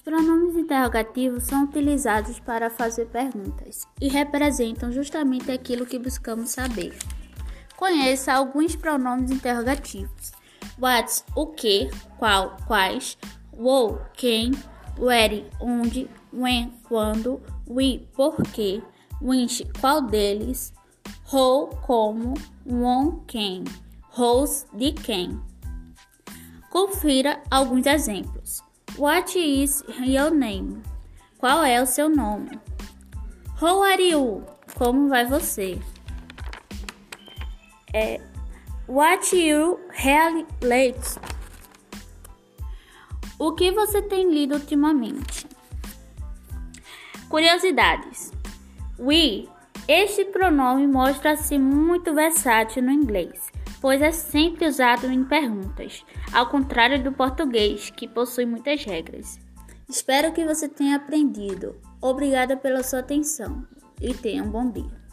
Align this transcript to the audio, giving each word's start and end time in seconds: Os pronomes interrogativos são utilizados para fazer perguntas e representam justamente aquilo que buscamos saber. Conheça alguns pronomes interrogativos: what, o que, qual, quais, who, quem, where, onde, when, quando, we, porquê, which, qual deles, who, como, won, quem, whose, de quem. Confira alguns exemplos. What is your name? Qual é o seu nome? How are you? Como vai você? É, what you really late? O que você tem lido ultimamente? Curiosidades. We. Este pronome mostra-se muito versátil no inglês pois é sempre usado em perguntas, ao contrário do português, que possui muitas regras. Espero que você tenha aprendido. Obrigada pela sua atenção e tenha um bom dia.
Os 0.00 0.04
pronomes 0.04 0.56
interrogativos 0.56 1.44
são 1.44 1.64
utilizados 1.64 2.40
para 2.40 2.70
fazer 2.70 3.04
perguntas 3.08 3.86
e 4.00 4.08
representam 4.08 4.90
justamente 4.90 5.52
aquilo 5.52 5.84
que 5.84 5.98
buscamos 5.98 6.48
saber. 6.48 6.96
Conheça 7.76 8.32
alguns 8.32 8.74
pronomes 8.74 9.30
interrogativos: 9.30 10.32
what, 10.80 11.22
o 11.36 11.48
que, 11.48 11.90
qual, 12.18 12.56
quais, 12.66 13.18
who, 13.52 13.98
quem, 14.14 14.52
where, 14.98 15.46
onde, 15.60 16.08
when, 16.32 16.72
quando, 16.88 17.38
we, 17.68 18.08
porquê, 18.16 18.82
which, 19.20 19.66
qual 19.82 20.00
deles, 20.00 20.72
who, 21.30 21.66
como, 21.82 22.32
won, 22.64 23.22
quem, 23.26 23.64
whose, 24.18 24.64
de 24.72 24.92
quem. 24.92 25.38
Confira 26.70 27.42
alguns 27.50 27.84
exemplos. 27.84 28.69
What 29.00 29.34
is 29.34 29.82
your 29.98 30.30
name? 30.30 30.82
Qual 31.38 31.64
é 31.64 31.80
o 31.80 31.86
seu 31.86 32.06
nome? 32.06 32.60
How 33.58 33.82
are 33.82 34.02
you? 34.02 34.44
Como 34.76 35.08
vai 35.08 35.24
você? 35.24 35.80
É, 37.94 38.20
what 38.86 39.34
you 39.34 39.80
really 39.88 40.46
late? 40.60 41.18
O 43.38 43.54
que 43.54 43.70
você 43.72 44.02
tem 44.02 44.30
lido 44.30 44.56
ultimamente? 44.56 45.46
Curiosidades. 47.30 48.32
We. 48.98 49.48
Este 49.88 50.26
pronome 50.26 50.86
mostra-se 50.86 51.58
muito 51.58 52.12
versátil 52.12 52.82
no 52.82 52.90
inglês 52.90 53.50
pois 53.80 54.02
é 54.02 54.10
sempre 54.10 54.66
usado 54.66 55.06
em 55.06 55.24
perguntas, 55.24 56.04
ao 56.32 56.48
contrário 56.48 57.02
do 57.02 57.12
português, 57.12 57.90
que 57.90 58.06
possui 58.06 58.46
muitas 58.46 58.84
regras. 58.84 59.38
Espero 59.88 60.32
que 60.32 60.44
você 60.44 60.68
tenha 60.68 60.96
aprendido. 60.96 61.80
Obrigada 62.00 62.56
pela 62.56 62.82
sua 62.82 63.00
atenção 63.00 63.66
e 64.00 64.14
tenha 64.14 64.42
um 64.42 64.50
bom 64.50 64.70
dia. 64.70 65.09